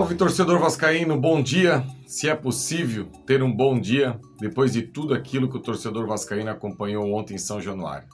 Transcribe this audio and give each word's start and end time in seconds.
Salve 0.00 0.14
torcedor 0.14 0.58
vascaíno, 0.58 1.20
bom 1.20 1.42
dia. 1.42 1.86
Se 2.06 2.26
é 2.26 2.34
possível 2.34 3.04
ter 3.26 3.42
um 3.42 3.54
bom 3.54 3.78
dia 3.78 4.18
depois 4.40 4.72
de 4.72 4.80
tudo 4.80 5.12
aquilo 5.12 5.46
que 5.46 5.58
o 5.58 5.60
torcedor 5.60 6.06
vascaíno 6.06 6.48
acompanhou 6.48 7.12
ontem 7.12 7.34
em 7.34 7.38
São 7.38 7.60
Januário. 7.60 8.08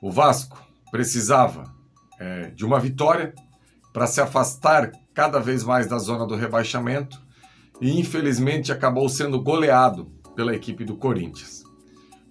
O 0.00 0.10
Vasco 0.10 0.66
precisava 0.90 1.70
é, 2.18 2.46
de 2.52 2.64
uma 2.64 2.80
vitória 2.80 3.34
para 3.92 4.06
se 4.06 4.18
afastar 4.18 4.92
cada 5.12 5.38
vez 5.38 5.62
mais 5.62 5.86
da 5.86 5.98
zona 5.98 6.26
do 6.26 6.36
rebaixamento 6.36 7.20
e 7.82 8.00
infelizmente 8.00 8.72
acabou 8.72 9.06
sendo 9.06 9.38
goleado 9.38 10.06
pela 10.34 10.54
equipe 10.54 10.86
do 10.86 10.96
Corinthians. 10.96 11.64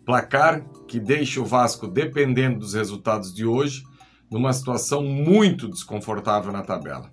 Placar 0.04 0.66
que 0.88 1.00
deixa 1.00 1.40
o 1.40 1.46
Vasco 1.46 1.88
dependendo 1.88 2.58
dos 2.58 2.74
resultados 2.74 3.32
de 3.32 3.46
hoje 3.46 3.84
numa 4.32 4.52
situação 4.52 5.04
muito 5.04 5.70
desconfortável 5.70 6.52
na 6.52 6.64
tabela. 6.64 7.12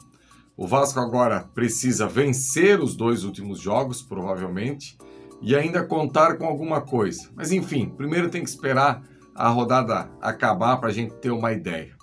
O 0.60 0.66
Vasco 0.66 1.00
agora 1.00 1.48
precisa 1.54 2.06
vencer 2.06 2.80
os 2.80 2.94
dois 2.94 3.24
últimos 3.24 3.58
jogos, 3.58 4.02
provavelmente, 4.02 4.94
e 5.40 5.56
ainda 5.56 5.82
contar 5.82 6.36
com 6.36 6.44
alguma 6.44 6.82
coisa. 6.82 7.30
Mas 7.34 7.50
enfim, 7.50 7.88
primeiro 7.88 8.28
tem 8.28 8.44
que 8.44 8.50
esperar 8.50 9.02
a 9.34 9.48
rodada 9.48 10.10
acabar 10.20 10.76
para 10.76 10.90
a 10.90 10.92
gente 10.92 11.14
ter 11.14 11.30
uma 11.30 11.50
ideia. 11.50 11.96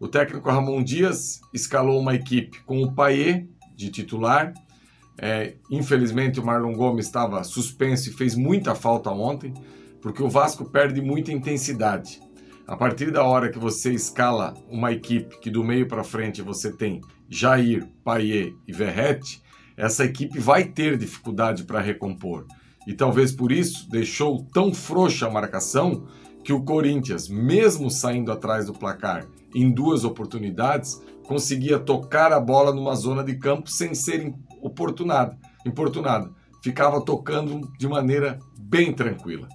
O 0.00 0.08
técnico 0.08 0.48
Ramon 0.48 0.82
Dias 0.82 1.42
escalou 1.52 2.00
uma 2.00 2.14
equipe 2.14 2.64
com 2.64 2.82
o 2.82 2.90
Paier 2.90 3.46
de 3.76 3.90
titular. 3.90 4.54
É, 5.18 5.56
infelizmente 5.70 6.40
o 6.40 6.46
Marlon 6.46 6.72
Gomes 6.72 7.04
estava 7.04 7.44
suspenso 7.44 8.08
e 8.08 8.14
fez 8.14 8.34
muita 8.34 8.74
falta 8.74 9.10
ontem, 9.10 9.52
porque 10.00 10.22
o 10.22 10.30
Vasco 10.30 10.64
perde 10.64 11.02
muita 11.02 11.32
intensidade. 11.32 12.18
A 12.66 12.78
partir 12.78 13.10
da 13.10 13.22
hora 13.24 13.50
que 13.50 13.58
você 13.58 13.92
escala 13.92 14.54
uma 14.70 14.90
equipe 14.90 15.38
que 15.38 15.50
do 15.50 15.62
meio 15.62 15.86
para 15.86 16.02
frente 16.02 16.40
você 16.40 16.72
tem 16.72 17.02
Jair, 17.34 17.88
Paier 18.04 18.54
e 18.64 18.72
Verrete, 18.72 19.42
essa 19.76 20.04
equipe 20.04 20.38
vai 20.38 20.62
ter 20.62 20.96
dificuldade 20.96 21.64
para 21.64 21.80
recompor. 21.80 22.46
E 22.86 22.94
talvez 22.94 23.32
por 23.32 23.50
isso 23.50 23.90
deixou 23.90 24.46
tão 24.52 24.72
frouxa 24.72 25.26
a 25.26 25.30
marcação 25.30 26.06
que 26.44 26.52
o 26.52 26.62
Corinthians, 26.62 27.28
mesmo 27.28 27.90
saindo 27.90 28.30
atrás 28.30 28.66
do 28.66 28.72
placar 28.72 29.26
em 29.52 29.68
duas 29.72 30.04
oportunidades, 30.04 31.02
conseguia 31.26 31.76
tocar 31.76 32.32
a 32.32 32.38
bola 32.38 32.72
numa 32.72 32.94
zona 32.94 33.24
de 33.24 33.36
campo 33.36 33.68
sem 33.68 33.96
ser 33.96 34.32
importunado. 35.64 36.36
Ficava 36.62 37.00
tocando 37.00 37.68
de 37.76 37.88
maneira 37.88 38.38
bem 38.56 38.92
tranquila. 38.92 39.48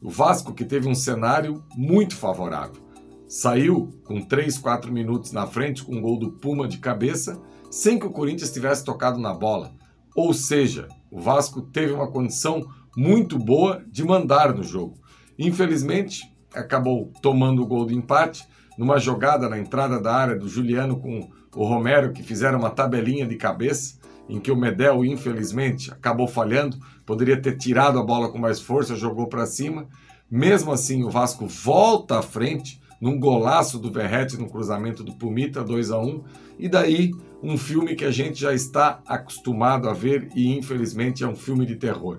O 0.00 0.08
Vasco, 0.08 0.54
que 0.54 0.64
teve 0.64 0.88
um 0.88 0.94
cenário 0.94 1.62
muito 1.76 2.16
favorável, 2.16 2.85
saiu 3.28 3.90
com 4.04 4.20
3, 4.20 4.58
4 4.58 4.92
minutos 4.92 5.32
na 5.32 5.46
frente 5.46 5.84
com 5.84 5.96
um 5.96 6.00
gol 6.00 6.18
do 6.18 6.32
Puma 6.32 6.68
de 6.68 6.78
cabeça, 6.78 7.40
sem 7.70 7.98
que 7.98 8.06
o 8.06 8.10
Corinthians 8.10 8.52
tivesse 8.52 8.84
tocado 8.84 9.18
na 9.18 9.34
bola. 9.34 9.72
Ou 10.14 10.32
seja, 10.32 10.88
o 11.10 11.20
Vasco 11.20 11.60
teve 11.60 11.92
uma 11.92 12.10
condição 12.10 12.66
muito 12.96 13.38
boa 13.38 13.84
de 13.90 14.04
mandar 14.04 14.54
no 14.54 14.62
jogo. 14.62 14.98
Infelizmente, 15.38 16.22
acabou 16.54 17.12
tomando 17.20 17.62
o 17.62 17.66
gol 17.66 17.86
de 17.86 17.94
empate 17.94 18.46
numa 18.78 18.98
jogada 18.98 19.48
na 19.48 19.58
entrada 19.58 20.00
da 20.00 20.14
área 20.14 20.36
do 20.36 20.48
Juliano 20.48 20.98
com 20.98 21.28
o 21.54 21.64
Romero, 21.64 22.12
que 22.12 22.22
fizeram 22.22 22.58
uma 22.58 22.70
tabelinha 22.70 23.26
de 23.26 23.36
cabeça 23.36 23.98
em 24.28 24.40
que 24.40 24.50
o 24.50 24.56
Medel, 24.56 25.04
infelizmente, 25.04 25.90
acabou 25.90 26.26
falhando, 26.26 26.76
poderia 27.04 27.40
ter 27.40 27.56
tirado 27.56 27.98
a 27.98 28.02
bola 28.02 28.30
com 28.30 28.38
mais 28.38 28.60
força, 28.60 28.96
jogou 28.96 29.28
para 29.28 29.46
cima. 29.46 29.86
Mesmo 30.30 30.72
assim, 30.72 31.04
o 31.04 31.10
Vasco 31.10 31.46
volta 31.46 32.18
à 32.18 32.22
frente 32.22 32.80
num 33.00 33.18
golaço 33.18 33.78
do 33.78 33.90
Verrete 33.90 34.36
no 34.36 34.48
cruzamento 34.48 35.02
do 35.02 35.14
Pumita, 35.14 35.62
2 35.62 35.90
a 35.90 35.98
1 35.98 36.24
e 36.58 36.68
daí 36.68 37.12
um 37.42 37.56
filme 37.56 37.94
que 37.94 38.04
a 38.04 38.10
gente 38.10 38.40
já 38.40 38.52
está 38.52 39.00
acostumado 39.06 39.88
a 39.88 39.92
ver 39.92 40.28
e 40.34 40.56
infelizmente 40.56 41.22
é 41.22 41.28
um 41.28 41.36
filme 41.36 41.66
de 41.66 41.76
terror. 41.76 42.18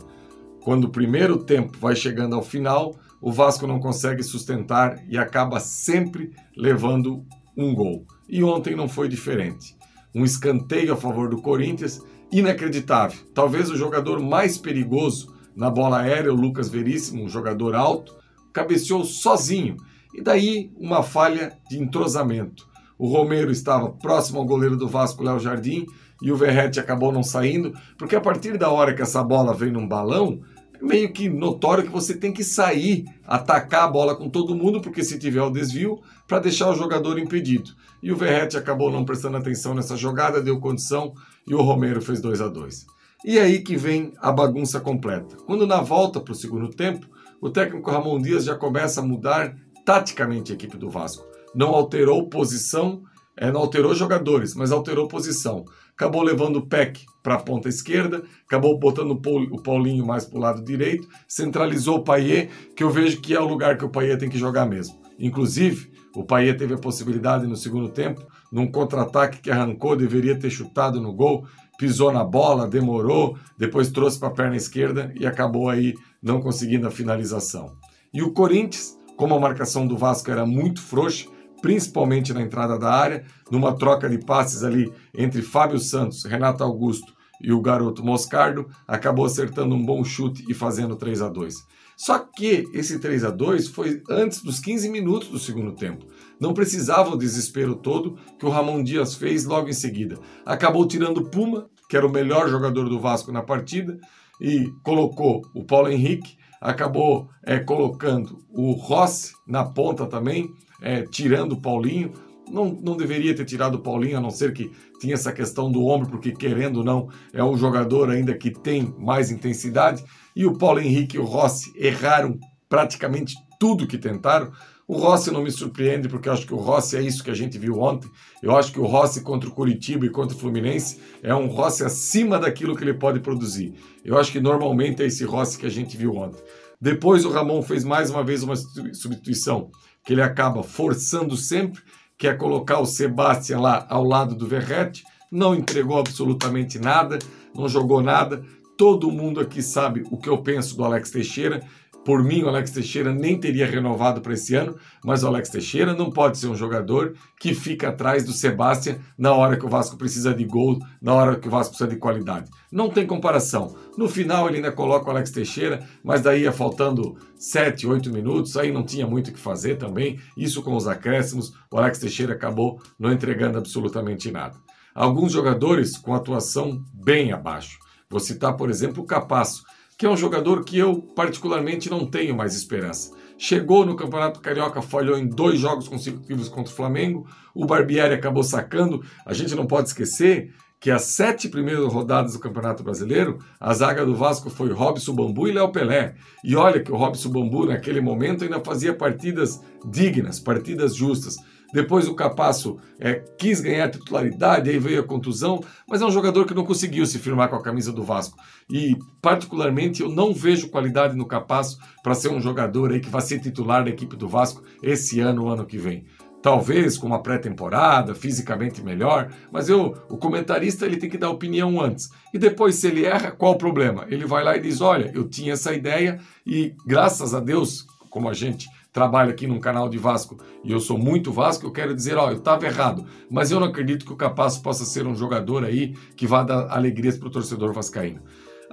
Quando 0.61 0.85
o 0.85 0.91
primeiro 0.91 1.43
tempo 1.43 1.77
vai 1.79 1.95
chegando 1.95 2.35
ao 2.35 2.43
final, 2.43 2.95
o 3.21 3.31
Vasco 3.31 3.65
não 3.65 3.79
consegue 3.79 4.21
sustentar 4.21 5.03
e 5.09 5.17
acaba 5.17 5.59
sempre 5.59 6.31
levando 6.55 7.25
um 7.55 7.73
gol. 7.73 8.05
E 8.29 8.43
ontem 8.43 8.75
não 8.75 8.87
foi 8.87 9.07
diferente 9.07 9.77
um 10.17 10.25
escanteio 10.25 10.93
a 10.93 10.97
favor 10.97 11.29
do 11.29 11.41
Corinthians, 11.41 12.01
inacreditável. 12.31 13.19
Talvez 13.35 13.69
o 13.69 13.77
jogador 13.77 14.19
mais 14.19 14.57
perigoso 14.57 15.35
na 15.55 15.69
bola 15.69 16.01
aérea, 16.01 16.33
o 16.33 16.35
Lucas 16.35 16.69
Veríssimo, 16.69 17.23
um 17.23 17.29
jogador 17.29 17.75
alto, 17.75 18.15
cabeceou 18.51 19.05
sozinho. 19.05 19.77
E 20.13 20.21
daí 20.21 20.71
uma 20.77 21.03
falha 21.03 21.57
de 21.69 21.79
entrosamento. 21.79 22.67
O 22.97 23.07
Romero 23.07 23.51
estava 23.51 23.89
próximo 23.89 24.39
ao 24.39 24.45
goleiro 24.45 24.75
do 24.75 24.87
Vasco, 24.87 25.23
Léo 25.23 25.39
Jardim, 25.39 25.85
e 26.21 26.31
o 26.31 26.35
Verrete 26.35 26.79
acabou 26.79 27.11
não 27.11 27.21
saindo, 27.21 27.73
porque 27.97 28.15
a 28.15 28.21
partir 28.21 28.57
da 28.57 28.69
hora 28.69 28.93
que 28.93 29.01
essa 29.01 29.23
bola 29.23 29.53
vem 29.53 29.71
num 29.71 29.87
balão, 29.87 30.41
é 30.73 30.83
meio 30.83 31.11
que 31.11 31.29
notório 31.29 31.83
que 31.83 31.91
você 31.91 32.15
tem 32.15 32.31
que 32.31 32.43
sair, 32.43 33.05
atacar 33.25 33.83
a 33.83 33.87
bola 33.87 34.15
com 34.15 34.29
todo 34.29 34.55
mundo, 34.55 34.81
porque 34.81 35.03
se 35.03 35.19
tiver 35.19 35.41
o 35.41 35.51
desvio, 35.51 35.99
para 36.27 36.39
deixar 36.39 36.69
o 36.69 36.75
jogador 36.75 37.19
impedido. 37.19 37.71
E 38.01 38.11
o 38.11 38.15
Verrete 38.15 38.57
acabou 38.57 38.91
não 38.91 39.05
prestando 39.05 39.37
atenção 39.37 39.73
nessa 39.73 39.95
jogada, 39.95 40.41
deu 40.41 40.59
condição 40.59 41.13
e 41.47 41.53
o 41.53 41.61
Romero 41.61 42.01
fez 42.01 42.21
2 42.21 42.41
a 42.41 42.47
2 42.47 42.85
E 43.25 43.39
aí 43.39 43.61
que 43.61 43.75
vem 43.75 44.13
a 44.19 44.31
bagunça 44.31 44.79
completa. 44.79 45.35
Quando 45.45 45.65
na 45.65 45.81
volta 45.81 46.19
para 46.19 46.31
o 46.31 46.35
segundo 46.35 46.69
tempo, 46.69 47.07
o 47.41 47.49
técnico 47.49 47.89
Ramon 47.89 48.21
Dias 48.21 48.43
já 48.43 48.55
começa 48.55 49.01
a 49.01 49.05
mudar 49.05 49.55
taticamente 49.87 50.51
a 50.51 50.55
equipe 50.55 50.77
do 50.77 50.89
Vasco. 50.89 51.25
Não 51.55 51.69
alterou 51.69 52.27
posição, 52.27 53.03
é, 53.37 53.49
não 53.49 53.61
alterou 53.61 53.95
jogadores, 53.95 54.53
mas 54.53 54.69
alterou 54.69 55.07
posição. 55.07 55.63
Acabou 55.93 56.21
levando 56.23 56.57
o 56.57 56.67
Peck 56.67 57.05
para 57.23 57.35
a 57.35 57.39
ponta 57.39 57.69
esquerda, 57.69 58.21
acabou 58.45 58.77
botando 58.77 59.11
o 59.11 59.63
Paulinho 59.63 60.05
mais 60.05 60.25
para 60.25 60.37
o 60.37 60.41
lado 60.41 60.61
direito, 60.61 61.07
centralizou 61.25 61.99
o 61.99 62.03
Paier, 62.03 62.49
que 62.75 62.83
eu 62.83 62.89
vejo 62.89 63.21
que 63.21 63.33
é 63.33 63.39
o 63.39 63.47
lugar 63.47 63.77
que 63.77 63.85
o 63.85 63.89
Paier 63.89 64.17
tem 64.17 64.29
que 64.29 64.37
jogar 64.37 64.65
mesmo. 64.65 64.99
Inclusive, 65.17 65.89
o 66.13 66.21
Paier 66.21 66.57
teve 66.57 66.73
a 66.73 66.77
possibilidade 66.77 67.47
no 67.47 67.55
segundo 67.55 67.87
tempo, 67.87 68.27
num 68.51 68.69
contra-ataque 68.69 69.39
que 69.39 69.49
arrancou, 69.49 69.95
deveria 69.95 70.37
ter 70.37 70.49
chutado 70.49 70.99
no 70.99 71.13
gol, 71.13 71.45
pisou 71.79 72.11
na 72.11 72.25
bola, 72.25 72.67
demorou, 72.67 73.37
depois 73.57 73.89
trouxe 73.89 74.19
para 74.19 74.27
a 74.27 74.33
perna 74.33 74.57
esquerda 74.57 75.13
e 75.17 75.25
acabou 75.25 75.69
aí 75.69 75.93
não 76.21 76.41
conseguindo 76.41 76.85
a 76.85 76.91
finalização. 76.91 77.77
E 78.13 78.21
o 78.21 78.33
Corinthians, 78.33 78.97
como 79.17 79.33
a 79.35 79.39
marcação 79.39 79.85
do 79.85 79.97
Vasco 79.97 80.31
era 80.31 80.45
muito 80.45 80.81
frouxa, 80.81 81.27
principalmente 81.61 82.31
na 82.33 82.41
entrada 82.41 82.77
da 82.77 82.93
área, 82.93 83.25
numa 83.51 83.75
troca 83.75 84.07
de 84.07 84.19
passes 84.19 84.63
ali 84.63 84.89
entre 85.13 85.41
Fábio 85.41 85.79
Santos, 85.79 86.23
Renato 86.23 86.63
Augusto 86.63 87.13
e 87.41 87.51
o 87.51 87.61
garoto 87.61 88.05
Moscardo, 88.05 88.67
acabou 88.87 89.25
acertando 89.25 89.75
um 89.75 89.83
bom 89.83 90.03
chute 90.03 90.45
e 90.47 90.53
fazendo 90.53 90.95
3 90.95 91.21
a 91.21 91.29
2. 91.29 91.55
Só 91.95 92.19
que 92.19 92.63
esse 92.73 92.99
3 92.99 93.23
a 93.23 93.31
2 93.31 93.69
foi 93.69 94.03
antes 94.07 94.43
dos 94.43 94.59
15 94.59 94.87
minutos 94.89 95.29
do 95.29 95.39
segundo 95.39 95.73
tempo. 95.73 96.05
Não 96.39 96.53
precisava 96.53 97.09
o 97.09 97.17
desespero 97.17 97.75
todo 97.75 98.17
que 98.37 98.45
o 98.45 98.49
Ramon 98.49 98.83
Dias 98.83 99.15
fez 99.15 99.45
logo 99.45 99.67
em 99.67 99.73
seguida. 99.73 100.19
Acabou 100.45 100.87
tirando 100.87 101.27
Puma, 101.29 101.67
que 101.89 101.97
era 101.97 102.05
o 102.05 102.11
melhor 102.11 102.47
jogador 102.49 102.87
do 102.87 102.99
Vasco 102.99 103.31
na 103.31 103.41
partida, 103.41 103.97
e 104.39 104.71
colocou 104.83 105.41
o 105.55 105.65
Paulo 105.65 105.89
Henrique, 105.89 106.37
acabou 106.61 107.29
é, 107.43 107.59
colocando 107.59 108.39
o 108.49 108.71
Rossi 108.71 109.33
na 109.47 109.63
ponta 109.63 110.05
também, 110.05 110.49
é, 110.81 111.03
tirando 111.03 111.53
o 111.53 111.61
Paulinho. 111.61 112.11
Não, 112.49 112.65
não 112.65 112.95
deveria 112.95 113.35
ter 113.35 113.45
tirado 113.45 113.75
o 113.75 113.81
Paulinho, 113.81 114.17
a 114.17 114.21
não 114.21 114.31
ser 114.31 114.53
que 114.53 114.71
tinha 114.99 115.13
essa 115.13 115.33
questão 115.33 115.71
do 115.71 115.85
ombro, 115.85 116.09
porque 116.09 116.31
querendo 116.31 116.77
ou 116.77 116.83
não, 116.83 117.09
é 117.33 117.43
um 117.43 117.57
jogador 117.57 118.09
ainda 118.09 118.33
que 118.33 118.51
tem 118.51 118.93
mais 118.97 119.29
intensidade. 119.29 120.03
E 120.35 120.45
o 120.45 120.57
Paulo 120.57 120.79
Henrique 120.79 121.17
e 121.17 121.19
o 121.19 121.25
Rossi 121.25 121.71
erraram 121.75 122.39
praticamente 122.69 123.35
tudo 123.59 123.87
que 123.87 123.97
tentaram. 123.97 124.51
O 124.87 124.97
Rossi 124.97 125.31
não 125.31 125.43
me 125.43 125.51
surpreende, 125.51 126.07
porque 126.07 126.29
eu 126.29 126.33
acho 126.33 126.47
que 126.47 126.53
o 126.53 126.57
Rossi 126.57 126.95
é 126.95 127.01
isso 127.01 127.21
que 127.21 127.29
a 127.29 127.33
gente 127.33 127.57
viu 127.57 127.81
ontem. 127.81 128.09
Eu 128.41 128.55
acho 128.55 128.71
que 128.71 128.79
o 128.79 128.85
Rossi 128.85 129.19
contra 129.19 129.49
o 129.49 129.51
Curitiba 129.51 130.05
e 130.05 130.09
contra 130.09 130.35
o 130.35 130.39
Fluminense 130.39 131.01
é 131.21 131.35
um 131.35 131.47
Rossi 131.47 131.83
acima 131.83 132.39
daquilo 132.39 132.73
que 132.73 132.85
ele 132.85 132.93
pode 132.93 133.19
produzir. 133.19 133.73
Eu 134.05 134.17
acho 134.17 134.31
que 134.31 134.39
normalmente 134.39 135.03
é 135.03 135.05
esse 135.05 135.25
Rossi 135.25 135.57
que 135.57 135.65
a 135.65 135.69
gente 135.69 135.97
viu 135.97 136.15
ontem. 136.15 136.41
Depois 136.79 137.25
o 137.25 137.29
Ramon 137.29 137.61
fez 137.61 137.83
mais 137.83 138.09
uma 138.09 138.23
vez 138.23 138.43
uma 138.43 138.55
substituição 138.55 139.71
que 140.05 140.13
ele 140.13 140.21
acaba 140.21 140.63
forçando 140.63 141.35
sempre, 141.35 141.81
que 142.17 142.25
é 142.25 142.33
colocar 142.33 142.79
o 142.79 142.85
Sebastião 142.85 143.61
lá 143.61 143.85
ao 143.89 144.05
lado 144.05 144.35
do 144.35 144.47
Verrete, 144.47 145.03
não 145.29 145.53
entregou 145.53 145.99
absolutamente 145.99 146.79
nada, 146.79 147.19
não 147.53 147.67
jogou 147.67 148.01
nada. 148.01 148.41
Todo 148.77 149.11
mundo 149.11 149.41
aqui 149.41 149.61
sabe 149.61 150.05
o 150.09 150.17
que 150.17 150.29
eu 150.29 150.37
penso 150.37 150.77
do 150.77 150.85
Alex 150.85 151.11
Teixeira. 151.11 151.61
Por 152.07 152.23
mim, 152.23 152.41
o 152.41 152.47
Alex 152.47 152.71
Teixeira 152.71 153.13
nem 153.13 153.37
teria 153.37 153.67
renovado 153.67 154.21
para 154.21 154.33
esse 154.33 154.55
ano, 154.55 154.77
mas 155.03 155.23
o 155.23 155.27
Alex 155.27 155.49
Teixeira 155.49 155.93
não 155.93 156.09
pode 156.09 156.37
ser 156.37 156.47
um 156.47 156.55
jogador 156.55 157.15
que 157.37 157.53
fica 157.53 157.89
atrás 157.89 158.23
do 158.23 158.31
Sebastião 158.31 158.97
na 159.17 159.33
hora 159.33 159.57
que 159.57 159.65
o 159.65 159.69
Vasco 159.69 159.97
precisa 159.97 160.33
de 160.33 160.45
gol, 160.45 160.79
na 161.01 161.13
hora 161.13 161.35
que 161.35 161.49
o 161.49 161.51
Vasco 161.51 161.71
precisa 161.71 161.89
de 161.89 161.97
qualidade. 161.97 162.49
Não 162.71 162.89
tem 162.89 163.05
comparação. 163.05 163.75
No 163.97 164.07
final 164.07 164.47
ele 164.47 164.55
ainda 164.55 164.71
coloca 164.71 165.07
o 165.07 165.11
Alex 165.11 165.31
Teixeira, 165.31 165.85
mas 166.01 166.21
daí 166.21 166.43
ia 166.43 166.53
faltando 166.53 167.17
7, 167.37 167.85
8 167.85 168.09
minutos, 168.09 168.55
aí 168.55 168.71
não 168.71 168.85
tinha 168.85 169.05
muito 169.05 169.27
o 169.29 169.33
que 169.33 169.39
fazer 169.39 169.75
também. 169.75 170.17
Isso 170.37 170.63
com 170.63 170.77
os 170.77 170.87
acréscimos, 170.87 171.51
o 171.69 171.77
Alex 171.77 171.99
Teixeira 171.99 172.35
acabou 172.35 172.81
não 172.97 173.11
entregando 173.11 173.57
absolutamente 173.57 174.31
nada. 174.31 174.55
alguns 174.95 175.33
jogadores 175.33 175.97
com 175.97 176.15
atuação 176.15 176.81
bem 176.93 177.33
abaixo. 177.33 177.79
Vou 178.09 178.21
citar, 178.21 178.55
por 178.55 178.69
exemplo, 178.69 179.03
o 179.03 179.05
Capasso, 179.05 179.65
que 179.97 180.05
é 180.05 180.09
um 180.09 180.17
jogador 180.17 180.63
que 180.63 180.77
eu 180.77 181.01
particularmente 181.15 181.89
não 181.89 182.05
tenho 182.05 182.35
mais 182.35 182.55
esperança. 182.55 183.11
Chegou 183.37 183.85
no 183.85 183.95
Campeonato 183.95 184.39
Carioca, 184.39 184.81
falhou 184.81 185.17
em 185.17 185.27
dois 185.27 185.59
jogos 185.59 185.87
consecutivos 185.87 186.49
contra 186.49 186.71
o 186.71 186.75
Flamengo, 186.75 187.27
o 187.53 187.65
Barbieri 187.65 188.13
acabou 188.13 188.43
sacando. 188.43 189.03
A 189.25 189.33
gente 189.33 189.55
não 189.55 189.65
pode 189.65 189.87
esquecer 189.89 190.53
que 190.79 190.91
as 190.91 191.03
sete 191.03 191.49
primeiras 191.49 191.91
rodadas 191.91 192.33
do 192.33 192.39
Campeonato 192.39 192.83
Brasileiro, 192.83 193.39
a 193.59 193.73
zaga 193.73 194.05
do 194.05 194.15
Vasco 194.15 194.49
foi 194.49 194.71
Robson 194.71 195.13
Bambu 195.13 195.47
e 195.47 195.51
Léo 195.51 195.71
Pelé. 195.71 196.13
E 196.43 196.55
olha 196.55 196.81
que 196.81 196.91
o 196.91 196.95
Robson 196.95 197.29
Bambu, 197.29 197.65
naquele 197.65 197.99
momento, 197.99 198.43
ainda 198.43 198.59
fazia 198.59 198.93
partidas 198.93 199.59
dignas, 199.83 200.39
partidas 200.39 200.95
justas. 200.95 201.35
Depois 201.77 202.07
o 202.07 202.15
Capasso 202.15 202.79
é, 202.99 203.13
quis 203.37 203.61
ganhar 203.61 203.91
titularidade, 203.91 204.67
aí 204.67 204.79
veio 204.79 204.99
a 204.99 205.03
contusão, 205.03 205.63
mas 205.87 206.01
é 206.01 206.05
um 206.07 206.11
jogador 206.11 206.47
que 206.47 206.53
não 206.55 206.65
conseguiu 206.65 207.05
se 207.05 207.19
firmar 207.19 207.49
com 207.49 207.55
a 207.55 207.61
camisa 207.61 207.93
do 207.93 208.01
Vasco. 208.01 208.35
E, 208.67 208.97
particularmente, 209.21 210.01
eu 210.01 210.09
não 210.09 210.33
vejo 210.33 210.69
qualidade 210.69 211.15
no 211.15 211.27
Capasso 211.27 211.77
para 212.01 212.15
ser 212.15 212.29
um 212.29 212.41
jogador 212.41 212.91
aí 212.91 212.99
que 212.99 213.11
vai 213.11 213.21
ser 213.21 213.39
titular 213.39 213.83
da 213.83 213.91
equipe 213.91 214.15
do 214.15 214.27
Vasco 214.27 214.63
esse 214.81 215.19
ano, 215.19 215.43
o 215.43 215.49
ano 215.49 215.67
que 215.67 215.77
vem 215.77 216.03
talvez 216.41 216.97
com 216.97 217.07
uma 217.07 217.21
pré-temporada, 217.21 218.15
fisicamente 218.15 218.81
melhor, 218.81 219.31
mas 219.51 219.67
eu, 219.67 219.97
o 220.07 220.17
comentarista 220.17 220.85
ele 220.85 220.95
tem 220.95 221.09
que 221.09 221.17
dar 221.17 221.29
opinião 221.29 221.81
antes. 221.81 222.09
E 222.33 222.37
depois, 222.37 222.75
se 222.75 222.87
ele 222.87 223.05
erra, 223.05 223.31
qual 223.31 223.53
o 223.53 223.57
problema? 223.57 224.05
Ele 224.07 224.25
vai 224.25 224.43
lá 224.43 224.55
e 224.55 224.61
diz: 224.61 224.79
Olha, 224.79 225.11
eu 225.13 225.27
tinha 225.27 225.53
essa 225.53 225.73
ideia 225.73 226.19
e 226.45 226.73
graças 226.85 227.33
a 227.33 227.39
Deus, 227.39 227.85
como 228.09 228.29
a 228.29 228.33
gente 228.33 228.69
trabalha 228.97 229.29
aqui 229.29 229.45
num 229.45 229.59
canal 229.59 229.87
de 229.87 229.99
Vasco 229.99 230.39
e 230.63 230.71
eu 230.71 230.79
sou 230.79 230.97
muito 230.97 231.31
Vasco, 231.31 231.67
eu 231.67 231.71
quero 231.71 231.93
dizer: 231.93 232.17
Ó, 232.17 232.31
eu 232.31 232.37
estava 232.37 232.65
errado, 232.65 233.05
mas 233.29 233.51
eu 233.51 233.59
não 233.59 233.67
acredito 233.67 234.03
que 234.03 234.11
o 234.11 234.15
Capaz 234.15 234.57
possa 234.57 234.85
ser 234.85 235.05
um 235.05 235.13
jogador 235.13 235.63
aí 235.63 235.95
que 236.15 236.25
vá 236.25 236.41
dar 236.41 236.71
alegrias 236.71 237.15
para 237.15 237.27
o 237.27 237.31
torcedor 237.31 237.71
vascaíno. 237.73 238.21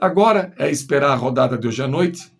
Agora 0.00 0.55
é 0.56 0.71
esperar 0.71 1.11
a 1.11 1.15
rodada 1.15 1.59
de 1.59 1.69
hoje 1.69 1.82
à 1.82 1.87
noite, 1.87 2.32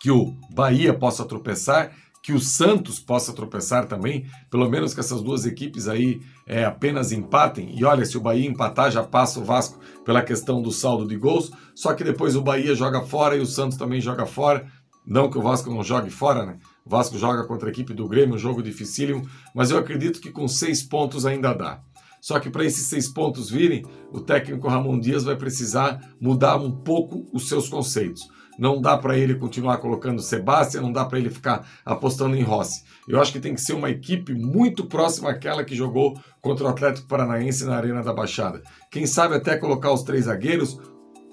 que 0.00 0.10
o 0.10 0.34
Bahia 0.52 0.92
possa 0.92 1.24
tropeçar 1.24 1.92
que 2.20 2.32
o 2.32 2.40
Santos 2.40 2.98
possa 2.98 3.32
tropeçar 3.32 3.86
também, 3.86 4.26
pelo 4.50 4.68
menos 4.68 4.92
que 4.92 4.98
essas 4.98 5.22
duas 5.22 5.46
equipes 5.46 5.86
aí 5.86 6.20
é, 6.44 6.64
apenas 6.64 7.12
empatem. 7.12 7.78
E 7.78 7.84
olha, 7.84 8.04
se 8.04 8.18
o 8.18 8.20
Bahia 8.20 8.48
empatar, 8.48 8.90
já 8.90 9.04
passa 9.04 9.38
o 9.38 9.44
Vasco 9.44 9.78
pela 10.04 10.20
questão 10.20 10.60
do 10.60 10.72
saldo 10.72 11.06
de 11.06 11.16
gols. 11.16 11.52
Só 11.72 11.94
que 11.94 12.02
depois 12.02 12.34
o 12.34 12.42
Bahia 12.42 12.74
joga 12.74 13.00
fora 13.02 13.36
e 13.36 13.40
o 13.40 13.46
Santos 13.46 13.78
também 13.78 14.00
joga 14.00 14.26
fora. 14.26 14.66
Não 15.06 15.30
que 15.30 15.38
o 15.38 15.42
Vasco 15.42 15.70
não 15.70 15.84
jogue 15.84 16.10
fora, 16.10 16.44
né? 16.44 16.58
O 16.86 16.90
Vasco 16.90 17.18
joga 17.18 17.44
contra 17.44 17.68
a 17.68 17.72
equipe 17.72 17.92
do 17.92 18.08
Grêmio, 18.08 18.36
um 18.36 18.38
jogo 18.38 18.62
dificílimo, 18.62 19.28
mas 19.52 19.70
eu 19.70 19.78
acredito 19.78 20.20
que 20.20 20.30
com 20.30 20.46
seis 20.46 20.82
pontos 20.82 21.26
ainda 21.26 21.52
dá. 21.52 21.82
Só 22.20 22.38
que 22.40 22.48
para 22.48 22.64
esses 22.64 22.86
seis 22.86 23.08
pontos 23.12 23.50
virem, 23.50 23.84
o 24.12 24.20
técnico 24.20 24.68
Ramon 24.68 24.98
Dias 24.98 25.24
vai 25.24 25.36
precisar 25.36 26.00
mudar 26.20 26.56
um 26.56 26.70
pouco 26.70 27.26
os 27.32 27.48
seus 27.48 27.68
conceitos 27.68 28.22
não 28.58 28.80
dá 28.80 28.96
para 28.96 29.16
ele 29.16 29.34
continuar 29.34 29.78
colocando 29.78 30.22
Sebastião, 30.22 30.82
não 30.82 30.92
dá 30.92 31.04
para 31.04 31.18
ele 31.18 31.30
ficar 31.30 31.68
apostando 31.84 32.36
em 32.36 32.42
Rossi. 32.42 32.84
Eu 33.06 33.20
acho 33.20 33.32
que 33.32 33.40
tem 33.40 33.54
que 33.54 33.60
ser 33.60 33.74
uma 33.74 33.90
equipe 33.90 34.32
muito 34.34 34.86
próxima 34.86 35.30
àquela 35.30 35.64
que 35.64 35.76
jogou 35.76 36.18
contra 36.40 36.64
o 36.64 36.68
Atlético 36.68 37.06
Paranaense 37.06 37.64
na 37.64 37.76
Arena 37.76 38.02
da 38.02 38.12
Baixada. 38.12 38.62
Quem 38.90 39.06
sabe 39.06 39.34
até 39.34 39.56
colocar 39.56 39.92
os 39.92 40.02
três 40.02 40.24
zagueiros, 40.24 40.78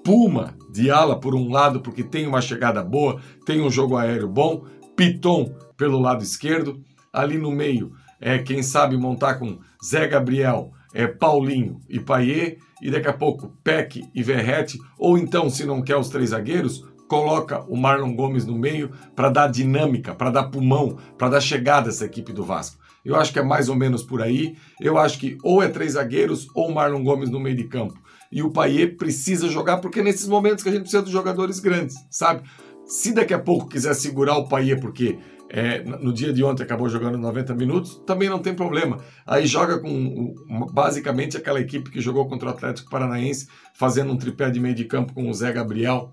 Puma 0.04 0.54
de 0.70 0.92
ala 0.92 1.18
por 1.18 1.34
um 1.34 1.50
lado, 1.50 1.80
porque 1.80 2.04
tem 2.04 2.28
uma 2.28 2.42
chegada 2.42 2.84
boa, 2.84 3.22
tem 3.46 3.62
um 3.62 3.72
jogo 3.72 3.96
aéreo 3.96 4.28
bom, 4.28 4.66
Piton 4.96 5.54
pelo 5.76 6.00
lado 6.00 6.24
esquerdo, 6.24 6.84
ali 7.12 7.38
no 7.38 7.52
meio, 7.52 7.94
é 8.20 8.38
quem 8.38 8.64
sabe 8.64 8.98
montar 8.98 9.36
com 9.36 9.60
Zé 9.84 10.08
Gabriel, 10.08 10.72
é 10.94 11.08
Paulinho 11.08 11.80
e 11.90 12.00
Paier, 12.00 12.58
e 12.82 12.92
daqui 12.92 13.08
a 13.08 13.14
pouco 13.14 13.58
Peck 13.64 14.04
e 14.14 14.24
Verrete, 14.24 14.80
ou 14.98 15.18
então, 15.18 15.50
se 15.50 15.66
não 15.66 15.82
quer 15.82 15.96
os 15.96 16.10
três 16.10 16.30
zagueiros, 16.30 16.86
coloca 17.08 17.62
o 17.68 17.78
Marlon 17.78 18.16
Gomes 18.16 18.46
no 18.46 18.58
meio 18.58 18.92
para 19.16 19.30
dar 19.30 19.48
dinâmica, 19.48 20.16
para 20.16 20.32
dar 20.32 20.44
pulmão, 20.46 20.98
para 21.18 21.30
dar 21.30 21.42
chegada 21.42 21.90
essa 21.90 22.06
equipe 22.06 22.34
do 22.34 22.44
Vasco. 22.44 22.82
Eu 23.06 23.16
acho 23.16 23.34
que 23.34 23.40
é 23.40 23.44
mais 23.44 23.68
ou 23.68 23.76
menos 23.76 24.02
por 24.02 24.22
aí. 24.22 24.56
Eu 24.80 24.98
acho 24.98 25.20
que 25.20 25.38
ou 25.44 25.62
é 25.62 25.68
três 25.68 25.94
zagueiros 25.94 26.48
ou 26.56 26.70
o 26.70 26.74
Marlon 26.74 27.04
Gomes 27.04 27.30
no 27.30 27.40
meio 27.40 27.56
de 27.56 27.66
campo. 27.66 28.02
E 28.32 28.42
o 28.42 28.50
Paier 28.50 28.98
precisa 28.98 29.48
jogar 29.50 29.78
porque 29.78 30.00
é 30.00 30.04
nesses 30.04 30.28
momentos 30.28 30.64
que 30.64 30.70
a 30.70 30.72
gente 30.72 30.82
precisa 30.82 31.04
dos 31.04 31.12
jogadores 31.12 31.60
grandes, 31.60 31.96
sabe? 32.10 32.44
Se 32.86 33.14
daqui 33.14 33.34
a 33.34 33.40
pouco 33.40 33.68
quiser 33.68 33.94
segurar 33.94 34.38
o 34.38 34.48
Paier 34.48 34.80
porque 34.80 35.18
é, 35.50 35.84
no 35.84 36.12
dia 36.12 36.34
de 36.34 36.44
ontem 36.44 36.64
acabou 36.64 36.90
jogando 36.90 37.18
90 37.18 37.54
minutos, 37.54 38.02
também 38.08 38.28
não 38.28 38.40
tem 38.40 38.56
problema. 38.56 38.98
Aí 39.26 39.46
joga 39.46 39.80
com 39.80 40.34
basicamente 40.74 41.38
aquela 41.38 41.62
equipe 41.62 41.92
que 41.92 42.02
jogou 42.02 42.28
contra 42.28 42.50
o 42.50 42.52
Atlético 42.52 42.90
Paranaense, 42.90 43.48
fazendo 43.76 44.12
um 44.12 44.18
tripé 44.18 44.50
de 44.50 44.60
meio 44.60 44.74
de 44.74 44.86
campo 44.86 45.14
com 45.14 45.30
o 45.30 45.34
Zé 45.34 45.52
Gabriel, 45.52 46.12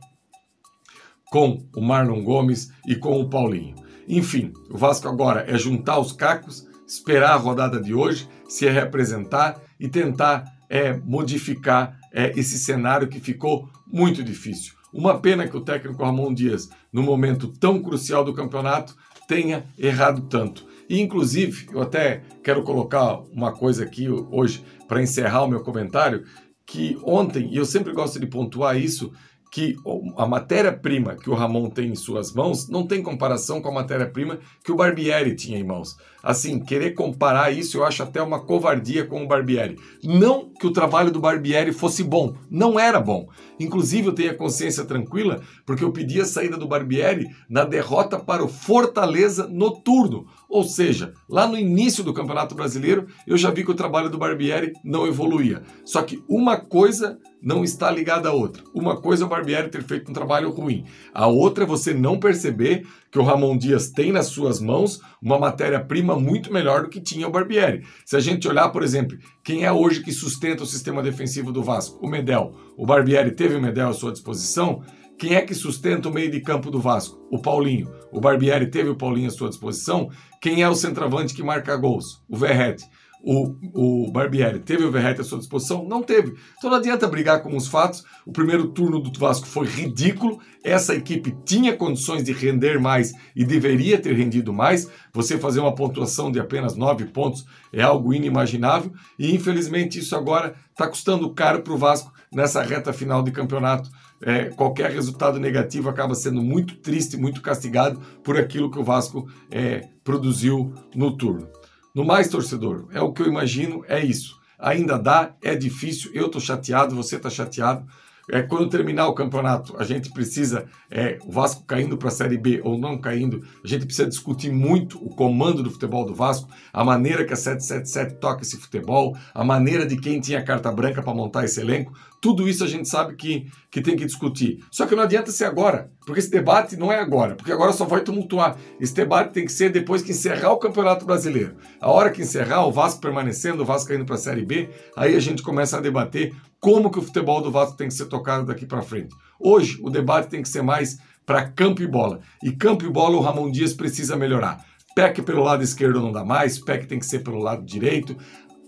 com 1.30 1.66
o 1.74 1.80
Marlon 1.80 2.22
Gomes 2.22 2.70
e 2.86 2.94
com 2.94 3.18
o 3.18 3.30
Paulinho. 3.30 3.76
Enfim, 4.06 4.52
o 4.68 4.76
Vasco 4.76 5.08
agora 5.08 5.44
é 5.48 5.56
juntar 5.56 5.98
os 5.98 6.12
cacos, 6.12 6.68
esperar 6.86 7.30
a 7.30 7.36
rodada 7.36 7.80
de 7.80 7.94
hoje, 7.94 8.28
se 8.46 8.68
representar 8.68 9.58
e 9.78 9.88
tentar 9.88 10.44
é, 10.68 10.92
modificar 10.92 11.98
é, 12.12 12.30
esse 12.38 12.58
cenário 12.58 13.08
que 13.08 13.20
ficou 13.20 13.70
muito 13.86 14.22
difícil. 14.22 14.74
Uma 14.92 15.18
pena 15.18 15.46
que 15.46 15.56
o 15.56 15.60
técnico 15.60 16.02
Ramon 16.02 16.34
Dias, 16.34 16.68
no 16.92 17.02
momento 17.02 17.48
tão 17.48 17.82
crucial 17.82 18.24
do 18.24 18.34
campeonato, 18.34 18.96
tenha 19.28 19.64
errado 19.78 20.22
tanto. 20.22 20.66
E, 20.88 21.00
inclusive, 21.00 21.68
eu 21.72 21.80
até 21.80 22.22
quero 22.42 22.64
colocar 22.64 23.20
uma 23.32 23.52
coisa 23.52 23.84
aqui 23.84 24.08
hoje 24.08 24.64
para 24.88 25.00
encerrar 25.00 25.44
o 25.44 25.48
meu 25.48 25.60
comentário, 25.60 26.24
que 26.66 26.98
ontem, 27.04 27.48
e 27.52 27.56
eu 27.56 27.64
sempre 27.64 27.92
gosto 27.92 28.18
de 28.18 28.26
pontuar 28.26 28.76
isso, 28.76 29.12
que 29.52 29.76
a 30.16 30.26
matéria-prima 30.26 31.16
que 31.16 31.28
o 31.28 31.34
Ramon 31.34 31.68
tem 31.70 31.90
em 31.90 31.96
suas 31.96 32.32
mãos 32.32 32.68
não 32.68 32.86
tem 32.86 33.02
comparação 33.02 33.60
com 33.60 33.68
a 33.68 33.72
matéria-prima 33.72 34.38
que 34.64 34.70
o 34.70 34.76
Barbieri 34.76 35.34
tinha 35.34 35.58
em 35.58 35.64
mãos. 35.64 35.96
Assim, 36.22 36.58
querer 36.58 36.92
comparar 36.92 37.50
isso 37.50 37.78
eu 37.78 37.84
acho 37.84 38.02
até 38.02 38.22
uma 38.22 38.40
covardia 38.40 39.04
com 39.04 39.22
o 39.22 39.26
Barbieri. 39.26 39.78
Não 40.02 40.50
que 40.52 40.66
o 40.66 40.72
trabalho 40.72 41.10
do 41.10 41.20
Barbieri 41.20 41.72
fosse 41.72 42.02
bom, 42.02 42.34
não 42.50 42.78
era 42.78 43.00
bom. 43.00 43.28
Inclusive 43.58 44.08
eu 44.08 44.12
tenho 44.14 44.30
a 44.30 44.36
consciência 44.36 44.84
tranquila 44.84 45.40
porque 45.66 45.84
eu 45.84 45.92
pedi 45.92 46.20
a 46.20 46.24
saída 46.24 46.56
do 46.56 46.68
Barbieri 46.68 47.28
na 47.48 47.64
derrota 47.64 48.18
para 48.18 48.44
o 48.44 48.48
Fortaleza 48.48 49.46
noturno. 49.48 50.26
Ou 50.48 50.64
seja, 50.64 51.12
lá 51.28 51.46
no 51.46 51.58
início 51.58 52.02
do 52.02 52.14
Campeonato 52.14 52.54
Brasileiro 52.54 53.06
eu 53.26 53.36
já 53.36 53.50
vi 53.50 53.64
que 53.64 53.70
o 53.70 53.74
trabalho 53.74 54.10
do 54.10 54.18
Barbieri 54.18 54.72
não 54.84 55.06
evoluía. 55.06 55.62
Só 55.84 56.02
que 56.02 56.22
uma 56.28 56.56
coisa 56.56 57.18
não 57.42 57.64
está 57.64 57.90
ligada 57.90 58.28
à 58.28 58.32
outra. 58.32 58.62
Uma 58.74 59.00
coisa 59.00 59.24
é 59.24 59.26
o 59.26 59.30
Barbieri 59.30 59.70
ter 59.70 59.82
feito 59.82 60.10
um 60.10 60.14
trabalho 60.14 60.50
ruim, 60.50 60.84
a 61.14 61.26
outra 61.26 61.64
é 61.64 61.66
você 61.66 61.94
não 61.94 62.18
perceber 62.18 62.86
que 63.10 63.18
o 63.18 63.22
Ramon 63.22 63.56
Dias 63.56 63.90
tem 63.90 64.12
nas 64.12 64.26
suas 64.26 64.60
mãos 64.60 65.00
uma 65.20 65.38
matéria-prima 65.38 66.09
muito 66.18 66.52
melhor 66.52 66.82
do 66.82 66.88
que 66.88 67.00
tinha 67.00 67.28
o 67.28 67.30
Barbieri. 67.30 67.84
Se 68.04 68.16
a 68.16 68.20
gente 68.20 68.48
olhar, 68.48 68.68
por 68.70 68.82
exemplo, 68.82 69.18
quem 69.44 69.64
é 69.64 69.72
hoje 69.72 70.02
que 70.02 70.12
sustenta 70.12 70.62
o 70.62 70.66
sistema 70.66 71.02
defensivo 71.02 71.52
do 71.52 71.62
Vasco? 71.62 71.98
O 72.04 72.08
Medel. 72.08 72.54
O 72.76 72.86
Barbieri 72.86 73.32
teve 73.32 73.54
o 73.54 73.60
Medel 73.60 73.88
à 73.88 73.92
sua 73.92 74.12
disposição. 74.12 74.82
Quem 75.18 75.34
é 75.34 75.42
que 75.42 75.54
sustenta 75.54 76.08
o 76.08 76.12
meio 76.12 76.30
de 76.30 76.40
campo 76.40 76.70
do 76.70 76.80
Vasco? 76.80 77.20
O 77.30 77.40
Paulinho. 77.40 77.92
O 78.10 78.20
Barbieri 78.20 78.70
teve 78.70 78.88
o 78.88 78.96
Paulinho 78.96 79.28
à 79.28 79.30
sua 79.30 79.50
disposição. 79.50 80.08
Quem 80.40 80.62
é 80.62 80.68
o 80.68 80.74
centroavante 80.74 81.34
que 81.34 81.42
marca 81.42 81.76
gols? 81.76 82.24
O 82.28 82.36
Verrete 82.36 82.84
o, 83.22 84.06
o 84.06 84.10
Barbieri 84.10 84.60
teve 84.60 84.84
o 84.84 84.90
Verratti 84.90 85.20
à 85.20 85.24
sua 85.24 85.38
disposição? 85.38 85.86
Não 85.86 86.02
teve. 86.02 86.34
Então 86.56 86.70
não 86.70 86.78
adianta 86.78 87.06
brigar 87.06 87.42
com 87.42 87.56
os 87.56 87.66
fatos. 87.66 88.04
O 88.24 88.32
primeiro 88.32 88.68
turno 88.68 89.00
do 89.00 89.18
Vasco 89.18 89.46
foi 89.46 89.66
ridículo. 89.66 90.40
Essa 90.64 90.94
equipe 90.94 91.36
tinha 91.44 91.76
condições 91.76 92.24
de 92.24 92.32
render 92.32 92.80
mais 92.80 93.12
e 93.36 93.44
deveria 93.44 93.98
ter 93.98 94.14
rendido 94.14 94.52
mais. 94.52 94.88
Você 95.12 95.38
fazer 95.38 95.60
uma 95.60 95.74
pontuação 95.74 96.32
de 96.32 96.40
apenas 96.40 96.76
nove 96.76 97.04
pontos 97.06 97.44
é 97.72 97.82
algo 97.82 98.14
inimaginável. 98.14 98.92
E 99.18 99.34
infelizmente 99.34 99.98
isso 99.98 100.16
agora 100.16 100.54
está 100.70 100.88
custando 100.88 101.32
caro 101.34 101.62
para 101.62 101.72
o 101.72 101.78
Vasco 101.78 102.12
nessa 102.32 102.62
reta 102.62 102.92
final 102.92 103.22
de 103.22 103.30
campeonato. 103.30 103.90
É, 104.22 104.50
qualquer 104.50 104.90
resultado 104.90 105.40
negativo 105.40 105.88
acaba 105.88 106.14
sendo 106.14 106.42
muito 106.42 106.76
triste, 106.76 107.16
muito 107.16 107.40
castigado 107.40 108.00
por 108.22 108.38
aquilo 108.38 108.70
que 108.70 108.78
o 108.78 108.84
Vasco 108.84 109.26
é, 109.50 109.88
produziu 110.04 110.74
no 110.94 111.16
turno. 111.16 111.59
No 111.94 112.04
mais, 112.04 112.28
torcedor, 112.28 112.86
é 112.92 113.00
o 113.00 113.12
que 113.12 113.22
eu 113.22 113.26
imagino, 113.26 113.84
é 113.88 114.04
isso. 114.04 114.38
Ainda 114.58 114.98
dá, 114.98 115.34
é 115.42 115.56
difícil, 115.56 116.10
eu 116.14 116.26
estou 116.26 116.40
chateado, 116.40 116.94
você 116.94 117.16
está 117.16 117.28
chateado. 117.28 117.84
É, 118.32 118.42
quando 118.42 118.68
terminar 118.68 119.08
o 119.08 119.14
campeonato, 119.14 119.74
a 119.78 119.84
gente 119.84 120.10
precisa, 120.10 120.66
é, 120.90 121.18
o 121.24 121.30
Vasco 121.30 121.64
caindo 121.64 121.96
para 121.96 122.08
a 122.08 122.12
Série 122.12 122.38
B 122.38 122.60
ou 122.64 122.78
não 122.78 122.98
caindo, 122.98 123.42
a 123.64 123.66
gente 123.66 123.86
precisa 123.86 124.08
discutir 124.08 124.52
muito 124.52 124.98
o 125.04 125.10
comando 125.14 125.62
do 125.62 125.70
futebol 125.70 126.04
do 126.04 126.14
Vasco, 126.14 126.48
a 126.72 126.84
maneira 126.84 127.24
que 127.24 127.32
a 127.32 127.36
777 127.36 128.20
toca 128.20 128.42
esse 128.42 128.56
futebol, 128.56 129.16
a 129.34 129.44
maneira 129.44 129.86
de 129.86 129.96
quem 129.96 130.20
tinha 130.20 130.42
carta 130.42 130.70
branca 130.70 131.02
para 131.02 131.14
montar 131.14 131.44
esse 131.44 131.60
elenco. 131.60 131.92
Tudo 132.20 132.46
isso 132.46 132.62
a 132.62 132.66
gente 132.66 132.86
sabe 132.86 133.14
que, 133.16 133.50
que 133.70 133.80
tem 133.80 133.96
que 133.96 134.04
discutir. 134.04 134.62
Só 134.70 134.86
que 134.86 134.94
não 134.94 135.04
adianta 135.04 135.30
ser 135.30 135.46
agora, 135.46 135.90
porque 136.04 136.20
esse 136.20 136.30
debate 136.30 136.76
não 136.76 136.92
é 136.92 137.00
agora, 137.00 137.34
porque 137.34 137.50
agora 137.50 137.72
só 137.72 137.86
vai 137.86 138.02
tumultuar. 138.02 138.58
Esse 138.78 138.94
debate 138.94 139.32
tem 139.32 139.46
que 139.46 139.52
ser 139.52 139.70
depois 139.70 140.02
que 140.02 140.10
encerrar 140.10 140.52
o 140.52 140.58
Campeonato 140.58 141.06
Brasileiro. 141.06 141.56
A 141.80 141.90
hora 141.90 142.10
que 142.10 142.20
encerrar, 142.20 142.66
o 142.66 142.72
Vasco 142.72 143.00
permanecendo, 143.00 143.62
o 143.62 143.66
Vasco 143.66 143.88
caindo 143.88 144.04
para 144.04 144.16
a 144.16 144.18
Série 144.18 144.44
B, 144.44 144.68
aí 144.94 145.16
a 145.16 145.20
gente 145.20 145.42
começa 145.42 145.78
a 145.78 145.80
debater 145.80 146.34
como 146.60 146.90
que 146.90 146.98
o 146.98 147.02
futebol 147.02 147.40
do 147.40 147.50
Vasco 147.50 147.76
tem 147.76 147.88
que 147.88 147.94
ser 147.94 148.06
tocado 148.06 148.46
daqui 148.46 148.66
para 148.66 148.82
frente. 148.82 149.16
Hoje, 149.38 149.78
o 149.82 149.88
debate 149.88 150.28
tem 150.28 150.42
que 150.42 150.48
ser 150.48 150.62
mais 150.62 150.98
para 151.24 151.48
campo 151.48 151.82
e 151.82 151.86
bola. 151.86 152.20
E 152.42 152.52
campo 152.52 152.84
e 152.84 152.90
bola 152.90 153.16
o 153.16 153.20
Ramon 153.20 153.50
Dias 153.50 153.72
precisa 153.72 154.16
melhorar. 154.16 154.64
PEC 154.94 155.22
pelo 155.22 155.42
lado 155.42 155.62
esquerdo 155.62 156.00
não 156.00 156.12
dá 156.12 156.24
mais, 156.24 156.58
PEC 156.58 156.86
tem 156.86 156.98
que 156.98 157.06
ser 157.06 157.20
pelo 157.20 157.38
lado 157.38 157.64
direito. 157.64 158.16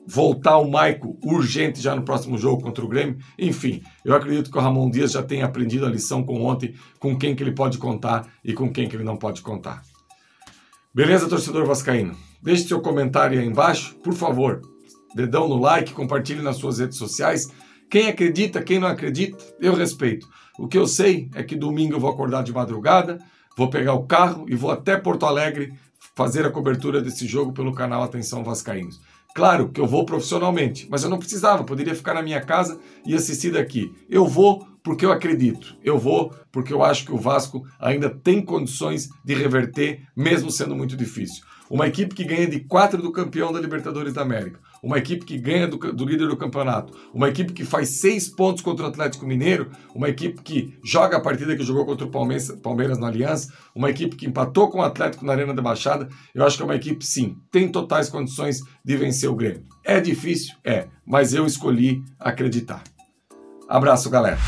Voltar 0.06 0.56
o 0.58 0.70
Maico 0.70 1.18
urgente 1.22 1.80
já 1.80 1.94
no 1.94 2.02
próximo 2.02 2.38
jogo 2.38 2.62
contra 2.62 2.84
o 2.84 2.88
Grêmio. 2.88 3.18
Enfim, 3.38 3.82
eu 4.04 4.14
acredito 4.14 4.50
que 4.50 4.56
o 4.56 4.60
Ramon 4.60 4.90
Dias 4.90 5.12
já 5.12 5.22
tenha 5.22 5.44
aprendido 5.44 5.84
a 5.84 5.90
lição 5.90 6.24
com 6.24 6.42
ontem, 6.42 6.74
com 6.98 7.16
quem 7.16 7.36
que 7.36 7.42
ele 7.42 7.52
pode 7.52 7.78
contar 7.78 8.26
e 8.44 8.52
com 8.52 8.72
quem 8.72 8.88
que 8.88 8.96
ele 8.96 9.04
não 9.04 9.16
pode 9.16 9.42
contar. 9.42 9.82
Beleza, 10.94 11.28
torcedor 11.28 11.66
vascaíno? 11.66 12.16
Deixe 12.42 12.68
seu 12.68 12.80
comentário 12.80 13.38
aí 13.38 13.46
embaixo, 13.46 13.94
por 14.02 14.14
favor. 14.14 14.60
Dedão 15.14 15.48
no 15.48 15.58
like, 15.58 15.92
compartilhe 15.92 16.42
nas 16.42 16.56
suas 16.56 16.78
redes 16.78 16.98
sociais. 16.98 17.48
Quem 17.92 18.08
acredita, 18.08 18.62
quem 18.62 18.78
não 18.78 18.88
acredita, 18.88 19.36
eu 19.60 19.74
respeito. 19.74 20.26
O 20.58 20.66
que 20.66 20.78
eu 20.78 20.86
sei 20.86 21.28
é 21.34 21.42
que 21.42 21.54
domingo 21.54 21.92
eu 21.92 22.00
vou 22.00 22.08
acordar 22.08 22.42
de 22.42 22.50
madrugada, 22.50 23.18
vou 23.54 23.68
pegar 23.68 23.92
o 23.92 24.06
carro 24.06 24.46
e 24.48 24.56
vou 24.56 24.70
até 24.70 24.96
Porto 24.96 25.26
Alegre 25.26 25.74
fazer 26.16 26.46
a 26.46 26.50
cobertura 26.50 27.02
desse 27.02 27.26
jogo 27.26 27.52
pelo 27.52 27.74
canal 27.74 28.02
Atenção 28.02 28.42
Vascaínos. 28.42 28.98
Claro 29.34 29.68
que 29.68 29.78
eu 29.78 29.86
vou 29.86 30.06
profissionalmente, 30.06 30.88
mas 30.90 31.04
eu 31.04 31.10
não 31.10 31.18
precisava, 31.18 31.64
poderia 31.64 31.94
ficar 31.94 32.14
na 32.14 32.22
minha 32.22 32.40
casa 32.40 32.80
e 33.04 33.14
assistir 33.14 33.52
daqui. 33.52 33.94
Eu 34.08 34.26
vou 34.26 34.66
porque 34.82 35.04
eu 35.04 35.12
acredito. 35.12 35.76
Eu 35.84 35.98
vou 35.98 36.34
porque 36.50 36.72
eu 36.72 36.82
acho 36.82 37.04
que 37.04 37.12
o 37.12 37.18
Vasco 37.18 37.62
ainda 37.78 38.08
tem 38.08 38.42
condições 38.42 39.10
de 39.22 39.34
reverter, 39.34 40.00
mesmo 40.16 40.50
sendo 40.50 40.74
muito 40.74 40.96
difícil. 40.96 41.44
Uma 41.68 41.88
equipe 41.88 42.14
que 42.14 42.24
ganha 42.24 42.46
de 42.46 42.60
quatro 42.60 43.02
do 43.02 43.12
campeão 43.12 43.52
da 43.52 43.60
Libertadores 43.60 44.14
da 44.14 44.22
América. 44.22 44.58
Uma 44.82 44.98
equipe 44.98 45.24
que 45.24 45.38
ganha 45.38 45.68
do, 45.68 45.76
do, 45.76 46.04
líder 46.04 46.26
do 46.26 46.36
campeonato. 46.36 46.92
Uma 47.14 47.28
equipe 47.28 47.52
que 47.52 47.64
faz 47.64 48.00
seis 48.00 48.28
pontos 48.28 48.62
contra 48.62 48.84
o 48.84 48.88
Atlético 48.88 49.24
Mineiro. 49.24 49.70
Uma 49.94 50.08
equipe 50.08 50.42
que 50.42 50.76
joga 50.84 51.18
a 51.18 51.20
partida 51.20 51.56
que 51.56 51.62
jogou 51.62 51.86
contra 51.86 52.04
o 52.04 52.10
Palmeiras, 52.10 52.50
Palmeiras 52.60 52.98
na 52.98 53.06
Aliança. 53.06 53.52
Uma 53.76 53.90
equipe 53.90 54.16
que 54.16 54.26
empatou 54.26 54.68
com 54.68 54.78
o 54.78 54.82
Atlético 54.82 55.24
na 55.24 55.32
Arena 55.32 55.54
da 55.54 55.62
Baixada. 55.62 56.08
Eu 56.34 56.44
acho 56.44 56.56
que 56.56 56.62
é 56.62 56.66
uma 56.66 56.74
equipe, 56.74 57.04
sim, 57.06 57.36
tem 57.52 57.70
totais 57.70 58.08
condições 58.08 58.60
de 58.84 58.96
vencer 58.96 59.30
o 59.30 59.36
Grêmio. 59.36 59.64
É 59.84 60.00
difícil? 60.00 60.56
É, 60.64 60.88
mas 61.06 61.32
eu 61.32 61.46
escolhi 61.46 62.02
acreditar. 62.18 62.82
Abraço, 63.68 64.10
galera. 64.10 64.38